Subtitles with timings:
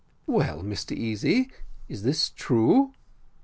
[0.25, 1.51] "Well, Mr Easy,
[1.87, 2.93] is this true?"